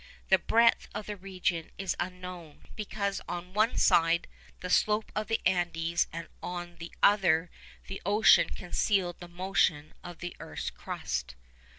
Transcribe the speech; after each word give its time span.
The 0.29 0.39
breadth 0.39 0.87
of 0.95 1.05
the 1.05 1.15
region 1.15 1.69
is 1.77 1.95
unknown, 1.99 2.65
because 2.75 3.21
on 3.29 3.53
one 3.53 3.77
side 3.77 4.27
the 4.61 4.69
slope 4.71 5.11
of 5.15 5.27
the 5.27 5.39
Andes 5.45 6.07
and 6.11 6.27
on 6.41 6.77
the 6.77 6.91
other 7.03 7.51
the 7.85 8.01
ocean 8.03 8.49
concealed 8.49 9.19
the 9.19 9.27
motion 9.27 9.93
of 10.03 10.17
the 10.17 10.35
earth's 10.39 10.71
crust. 10.71 11.35